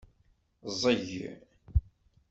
Ẓẓeg. 0.71 1.09